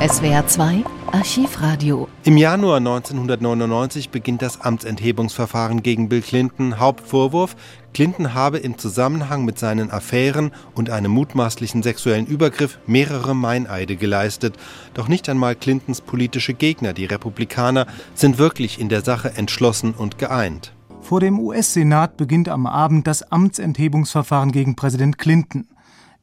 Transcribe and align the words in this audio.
SWR 0.00 0.46
2 0.46 0.84
Archivradio. 1.10 2.06
Im 2.22 2.36
Januar 2.36 2.76
1999 2.76 4.10
beginnt 4.10 4.42
das 4.42 4.60
Amtsenthebungsverfahren 4.60 5.82
gegen 5.82 6.08
Bill 6.08 6.22
Clinton. 6.22 6.78
Hauptvorwurf, 6.78 7.56
Clinton 7.92 8.32
habe 8.32 8.58
im 8.58 8.78
Zusammenhang 8.78 9.44
mit 9.44 9.58
seinen 9.58 9.90
Affären 9.90 10.52
und 10.76 10.88
einem 10.88 11.10
mutmaßlichen 11.10 11.82
sexuellen 11.82 12.26
Übergriff 12.26 12.78
mehrere 12.86 13.34
Meineide 13.34 13.96
geleistet. 13.96 14.56
Doch 14.94 15.08
nicht 15.08 15.28
einmal 15.28 15.56
Clintons 15.56 16.00
politische 16.00 16.54
Gegner, 16.54 16.92
die 16.92 17.06
Republikaner, 17.06 17.88
sind 18.14 18.38
wirklich 18.38 18.78
in 18.78 18.88
der 18.88 19.00
Sache 19.00 19.32
entschlossen 19.36 19.94
und 19.98 20.16
geeint. 20.16 20.74
Vor 21.00 21.18
dem 21.18 21.40
US-Senat 21.40 22.16
beginnt 22.16 22.48
am 22.48 22.68
Abend 22.68 23.08
das 23.08 23.32
Amtsenthebungsverfahren 23.32 24.52
gegen 24.52 24.76
Präsident 24.76 25.18
Clinton. 25.18 25.66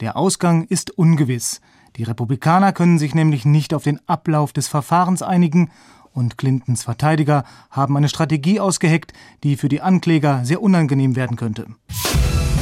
Der 0.01 0.17
Ausgang 0.17 0.65
ist 0.67 0.91
ungewiss. 0.97 1.61
Die 1.95 2.03
Republikaner 2.03 2.73
können 2.73 2.99
sich 2.99 3.15
nämlich 3.15 3.45
nicht 3.45 3.73
auf 3.73 3.83
den 3.83 4.01
Ablauf 4.07 4.51
des 4.51 4.67
Verfahrens 4.67 5.21
einigen 5.21 5.71
und 6.11 6.37
Clintons 6.37 6.83
Verteidiger 6.83 7.45
haben 7.71 7.95
eine 7.95 8.09
Strategie 8.09 8.59
ausgeheckt, 8.59 9.13
die 9.43 9.55
für 9.55 9.69
die 9.69 9.79
Ankläger 9.79 10.43
sehr 10.43 10.61
unangenehm 10.61 11.15
werden 11.15 11.37
könnte. 11.37 11.67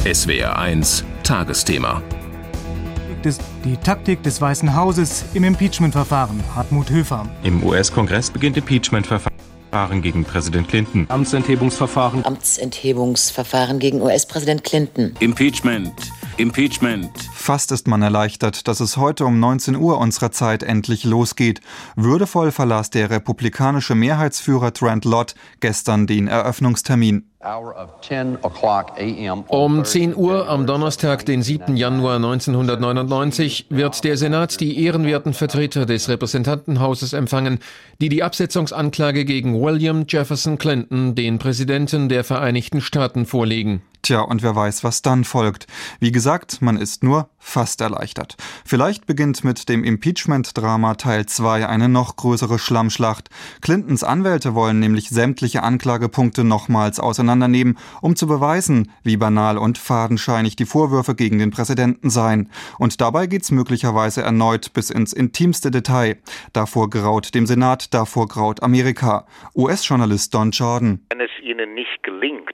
SWR 0.04 0.58
1 0.58 1.04
Tagesthema. 1.24 2.02
Die 3.64 3.76
Taktik 3.78 4.22
des 4.22 4.40
Weißen 4.40 4.76
Hauses 4.76 5.24
im 5.34 5.42
Impeachment-Verfahren. 5.42 6.40
Hartmut 6.54 6.90
Höfer. 6.90 7.28
Im 7.42 7.64
US-Kongress 7.64 8.30
beginnt 8.30 8.56
Impeachment-Verfahren 8.58 10.02
gegen 10.02 10.24
Präsident 10.24 10.68
Clinton. 10.68 11.06
Amtsenthebungsverfahren. 11.08 12.24
Amtsenthebungsverfahren 12.24 13.80
gegen 13.80 14.02
US-Präsident 14.02 14.62
Clinton. 14.62 15.16
Impeachment. 15.20 16.12
Impeachment. 16.36 17.10
Fast 17.32 17.70
ist 17.70 17.86
man 17.86 18.02
erleichtert, 18.02 18.66
dass 18.66 18.80
es 18.80 18.96
heute 18.96 19.24
um 19.24 19.38
19 19.38 19.76
Uhr 19.76 19.98
unserer 19.98 20.32
Zeit 20.32 20.64
endlich 20.64 21.04
losgeht. 21.04 21.60
Würdevoll 21.94 22.50
verlas 22.50 22.90
der 22.90 23.10
republikanische 23.10 23.94
Mehrheitsführer 23.94 24.72
Trent 24.72 25.04
Lott 25.04 25.34
gestern 25.60 26.08
den 26.08 26.26
Eröffnungstermin. 26.26 27.30
Um 29.48 29.84
10 29.84 30.16
Uhr 30.16 30.48
am 30.48 30.66
Donnerstag, 30.66 31.24
den 31.26 31.42
7. 31.42 31.76
Januar 31.76 32.16
1999, 32.16 33.66
wird 33.68 34.02
der 34.02 34.16
Senat 34.16 34.60
die 34.60 34.82
ehrenwerten 34.82 35.34
Vertreter 35.34 35.86
des 35.86 36.08
Repräsentantenhauses 36.08 37.12
empfangen, 37.12 37.60
die 38.00 38.08
die 38.08 38.22
Absetzungsanklage 38.22 39.24
gegen 39.24 39.62
William 39.62 40.06
Jefferson 40.08 40.58
Clinton, 40.58 41.14
den 41.14 41.38
Präsidenten 41.38 42.08
der 42.08 42.24
Vereinigten 42.24 42.80
Staaten, 42.80 43.26
vorlegen. 43.26 43.82
Tja, 44.04 44.20
und 44.20 44.42
wer 44.42 44.54
weiß, 44.54 44.84
was 44.84 45.00
dann 45.00 45.24
folgt. 45.24 45.66
Wie 45.98 46.12
gesagt, 46.12 46.60
man 46.60 46.76
ist 46.76 47.02
nur 47.02 47.30
fast 47.38 47.80
erleichtert. 47.80 48.36
Vielleicht 48.66 49.06
beginnt 49.06 49.44
mit 49.44 49.70
dem 49.70 49.82
Impeachment-Drama 49.82 50.96
Teil 50.96 51.24
2 51.24 51.66
eine 51.66 51.88
noch 51.88 52.16
größere 52.16 52.58
Schlammschlacht. 52.58 53.30
Clintons 53.62 54.04
Anwälte 54.04 54.54
wollen 54.54 54.78
nämlich 54.78 55.08
sämtliche 55.08 55.62
Anklagepunkte 55.62 56.44
nochmals 56.44 57.00
auseinandernehmen, 57.00 57.78
um 58.02 58.14
zu 58.14 58.26
beweisen, 58.26 58.92
wie 59.04 59.16
banal 59.16 59.56
und 59.56 59.78
fadenscheinig 59.78 60.54
die 60.54 60.66
Vorwürfe 60.66 61.14
gegen 61.14 61.38
den 61.38 61.50
Präsidenten 61.50 62.10
seien. 62.10 62.50
Und 62.78 63.00
dabei 63.00 63.26
geht's 63.26 63.52
möglicherweise 63.52 64.20
erneut 64.20 64.74
bis 64.74 64.90
ins 64.90 65.14
intimste 65.14 65.70
Detail. 65.70 66.18
Davor 66.52 66.90
graut 66.90 67.34
dem 67.34 67.46
Senat, 67.46 67.94
davor 67.94 68.28
graut 68.28 68.62
Amerika. 68.62 69.26
US-Journalist 69.56 70.34
Don 70.34 70.50
Jordan. 70.50 71.00
Wenn 71.08 71.20
es 71.20 71.30
Ihnen 71.42 71.72
nicht 71.72 72.02
gelingt, 72.02 72.53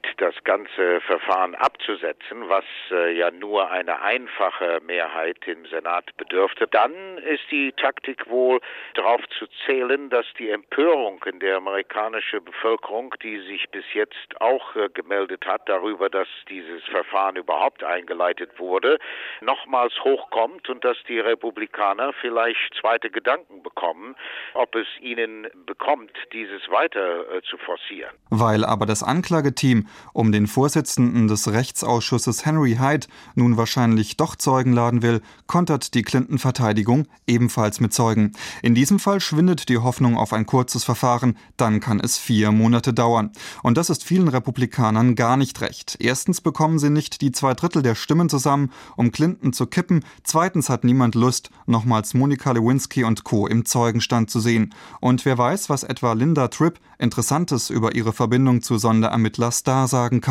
ganze 0.51 1.01
Verfahren 1.03 1.55
abzusetzen, 1.55 2.49
was 2.49 2.65
äh, 2.91 3.17
ja 3.17 3.31
nur 3.31 3.71
eine 3.71 4.03
einfache 4.03 4.81
Mehrheit 4.85 5.39
im 5.47 5.65
Senat 5.67 6.17
bedürfte, 6.17 6.67
dann 6.67 6.93
ist 7.19 7.45
die 7.53 7.71
Taktik 7.71 8.29
wohl 8.29 8.61
darauf 8.95 9.21
zu 9.39 9.47
zählen, 9.65 10.11
dass 10.11 10.27
die 10.41 10.51
Empörung 10.51 11.23
in 11.25 11.39
der 11.39 11.59
amerikanischen 11.59 12.45
Bevölkerung, 12.45 13.15
die 13.23 13.39
sich 13.47 13.71
bis 13.71 13.85
jetzt 13.95 14.41
auch 14.41 14.75
äh, 14.75 14.89
gemeldet 14.93 15.47
hat 15.47 15.69
darüber, 15.69 16.11
dass 16.11 16.27
dieses 16.49 16.83
Verfahren 16.91 17.37
überhaupt 17.37 17.85
eingeleitet 17.85 18.59
wurde, 18.59 18.99
nochmals 19.41 19.93
hochkommt 20.03 20.69
und 20.69 20.83
dass 20.85 20.97
die 21.07 21.21
Republikaner 21.21 22.13
vielleicht 22.21 22.75
zweite 22.81 23.09
Gedanken 23.11 23.63
bekommen, 23.63 24.17
ob 24.55 24.75
es 24.75 24.89
ihnen 25.01 25.47
bekommt, 25.65 26.11
dieses 26.33 26.69
weiter 26.71 27.37
äh, 27.37 27.43
zu 27.43 27.57
forcieren. 27.57 28.11
Weil 28.31 28.65
aber 28.65 28.87
das 28.87 29.05
Anklageteam 29.05 29.87
um 30.13 30.33
den 30.33 30.40
Vorsitzenden 30.47 31.29
des 31.29 31.49
Rechtsausschusses 31.49 32.47
Henry 32.47 32.77
Hyde 32.77 33.07
nun 33.35 33.57
wahrscheinlich 33.57 34.17
doch 34.17 34.37
Zeugen 34.37 34.73
laden 34.73 35.03
will, 35.03 35.23
kontert 35.47 35.95
die 35.95 36.03
Clinton-Verteidigung 36.03 37.07
ebenfalls 37.27 37.81
mit 37.81 37.93
Zeugen. 37.93 38.33
In 38.63 38.75
diesem 38.75 38.99
Fall 38.99 39.21
schwindet 39.21 39.69
die 39.69 39.79
Hoffnung 39.79 40.17
auf 40.17 40.33
ein 40.33 40.47
kurzes 40.47 40.85
Verfahren, 40.85 41.37
dann 41.57 41.81
kann 41.81 42.01
es 42.01 42.19
vier 42.19 42.53
Monate 42.53 42.93
dauern. 42.93 43.33
Und 43.63 43.77
das 43.77 43.91
ist 43.91 44.05
vielen 44.05 44.29
Republikanern 44.29 45.15
gar 45.15 45.37
nicht 45.37 45.61
recht. 45.61 45.97
Erstens 46.01 46.41
bekommen 46.41 46.79
sie 46.79 46.91
nicht 46.91 47.21
die 47.21 47.33
zwei 47.33 47.55
Drittel 47.55 47.83
der 47.83 47.95
Stimmen 47.95 48.29
zusammen, 48.29 48.71
um 48.97 49.13
Clinton 49.13 49.53
zu 49.53 49.67
kippen. 49.67 50.05
Zweitens 50.23 50.69
hat 50.69 50.85
niemand 50.85 51.15
Lust, 51.15 51.51
nochmals 51.67 52.15
Monika 52.15 52.53
Lewinsky 52.53 53.05
und 53.05 53.25
Co. 53.25 53.47
im 53.47 53.65
Zeugenstand 53.65 54.31
zu 54.31 54.41
sehen. 54.41 54.75
Und 55.01 55.25
wer 55.25 55.39
weiß, 55.39 55.69
was 55.71 55.83
etwa 55.83 56.13
Linda 56.13 56.49
Tripp 56.49 56.81
Interessantes 57.01 57.71
über 57.71 57.95
ihre 57.95 58.13
Verbindung 58.13 58.63
zu 58.63 58.77
Sonderermittler 58.77 59.51
Star 59.51 59.89
sagen 59.89 60.21
kann. 60.21 60.30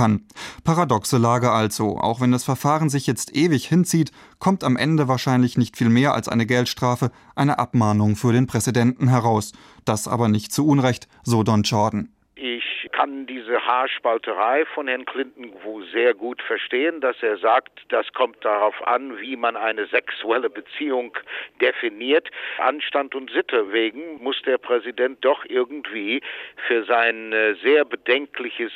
Paradoxe 0.64 1.18
Lage 1.18 1.52
also. 1.52 1.98
Auch 1.98 2.22
wenn 2.22 2.32
das 2.32 2.44
Verfahren 2.44 2.90
sich 2.90 3.08
jetzt 3.08 3.36
ewig 3.36 3.68
hinzieht, 3.68 4.12
kommt 4.40 4.64
am 4.64 4.78
Ende 4.78 5.08
wahrscheinlich 5.08 5.58
nicht 5.58 5.78
viel 5.78 5.90
mehr 5.90 6.14
als 6.14 6.30
eine 6.30 6.46
Geldstrafe, 6.46 7.12
eine 7.36 7.60
Abmahnung 7.60 8.16
für 8.16 8.34
den 8.34 8.48
Präsidenten 8.48 9.10
heraus. 9.10 9.52
Das 9.86 10.08
aber 10.08 10.28
nicht 10.28 10.52
zu 10.52 10.68
Unrecht, 10.68 11.08
so 11.24 11.44
Don 11.44 11.64
Jordan. 11.64 12.10
Ich 12.36 12.88
kann 12.94 13.28
diese 13.28 13.60
Haarspalterei 13.66 14.66
von 14.74 14.88
Herrn 14.88 15.06
Clinton 15.06 15.52
sehr 15.92 16.14
gut 16.14 16.42
verstehen, 16.42 17.02
dass 17.02 17.22
er 17.22 17.38
sagt, 17.38 17.81
das 17.90 18.12
kommt 18.14 18.44
darauf 18.44 18.76
an, 18.88 19.20
wie 19.20 19.36
man 19.36 19.56
eine 19.56 19.88
sexuelle 19.88 20.50
Beziehung 20.50 21.18
definiert. 21.62 22.30
Anstand 22.58 23.16
und 23.16 23.31
Sitte 23.31 23.72
wegen 23.72 24.22
muss 24.22 24.42
der 24.46 24.58
Präsident 24.58 25.24
doch 25.26 25.44
irgendwie 25.46 26.22
für 26.68 26.86
sein 26.86 27.34
äh, 27.34 27.56
sehr 27.56 27.86
bedenkliches 27.86 28.72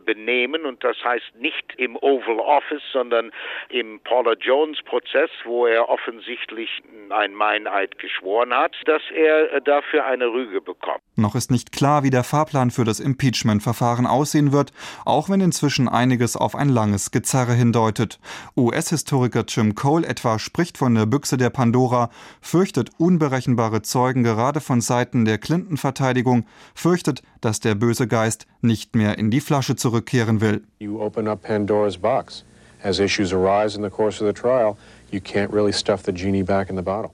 benehmen 0.00 0.64
und 0.64 0.82
das 0.84 0.96
heißt 1.04 1.34
nicht 1.38 1.74
im 1.76 1.96
Oval 1.96 2.38
Office, 2.40 2.82
sondern 2.92 3.30
im 3.68 4.00
Paula 4.00 4.34
Jones 4.34 4.78
Prozess, 4.84 5.30
wo 5.44 5.66
er 5.66 5.88
offensichtlich 5.88 6.82
ein 7.10 7.34
Meineid 7.34 7.98
geschworen 7.98 8.52
hat, 8.54 8.74
dass 8.86 9.02
er 9.14 9.52
äh, 9.52 9.60
dafür 9.62 10.04
eine 10.06 10.26
Rüge 10.26 10.60
bekommt. 10.60 11.00
Noch 11.16 11.34
ist 11.34 11.50
nicht 11.50 11.72
klar, 11.72 12.02
wie 12.02 12.10
der 12.10 12.24
Fahrplan 12.24 12.70
für 12.70 12.84
das 12.84 13.00
Impeachment-Verfahren 13.00 14.06
aussehen 14.06 14.52
wird, 14.52 14.72
auch 15.04 15.28
wenn 15.28 15.40
inzwischen 15.40 15.88
einiges 15.88 16.36
auf 16.36 16.54
ein 16.54 16.68
langes 16.68 17.10
Gezerre 17.10 17.52
hindeutet. 17.52 18.18
US-Historiker 18.56 19.44
Jim 19.46 19.74
Cole 19.74 20.06
etwa 20.06 20.38
spricht 20.38 20.78
von 20.78 20.94
der 20.94 21.06
Büchse 21.06 21.36
der 21.36 21.50
Pandora, 21.50 22.10
fürchtet 22.40 22.90
unberechenbare 22.98 23.82
Zeugen 23.82 24.22
gerade 24.22 24.60
von 24.60 24.80
Seiten 24.80 25.24
der 25.24 25.38
Clinton-Verteidigung, 25.38 26.46
fürchtet, 26.74 27.22
dass 27.40 27.60
der 27.60 27.74
böse 27.74 28.06
Geist 28.06 28.46
nicht 28.60 28.96
mehr 28.96 29.18
in 29.18 29.30
die 29.30 29.40
Flasche 29.40 29.76
zurückkehren 29.82 30.40
will. 30.40 30.62
You 30.78 31.00
open 31.00 31.28
up 31.28 31.42
Pandora's 31.42 31.98
box. 31.98 32.44
As 32.82 32.98
issues 32.98 33.32
arise 33.32 33.76
in 33.76 33.82
the 33.82 33.90
course 33.90 34.24
of 34.24 34.26
the 34.26 34.32
trial, 34.32 34.76
you 35.10 35.20
can't 35.20 35.52
really 35.52 35.72
stuff 35.72 36.02
the 36.02 36.12
genie 36.12 36.42
back 36.42 36.70
in 36.70 36.76
the 36.76 36.82
bottle. 36.82 37.10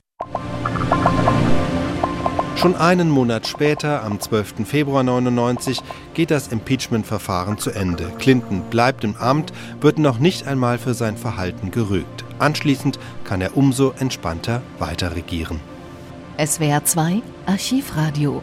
Schon 2.57 2.75
einen 2.75 3.09
Monat 3.09 3.47
später, 3.47 4.03
am 4.03 4.19
12. 4.19 4.67
Februar 4.67 5.05
99, 5.05 5.81
geht 6.15 6.33
das 6.33 6.49
Impeachment-Verfahren 6.49 7.59
zu 7.59 7.71
Ende. 7.71 8.11
Clinton 8.19 8.63
bleibt 8.69 9.05
im 9.05 9.15
Amt, 9.17 9.53
wird 9.81 9.99
noch 9.99 10.19
nicht 10.19 10.49
einmal 10.49 10.79
für 10.79 10.95
sein 10.95 11.17
Verhalten 11.17 11.71
gerügt. 11.71 12.25
Anschließend 12.41 12.99
kann 13.23 13.41
er 13.41 13.57
umso 13.57 13.93
entspannter 14.01 14.63
weiter 14.81 15.15
regieren. 15.15 15.61
SWR 16.45 16.85
2 16.85 17.23
Archivradio 17.47 18.43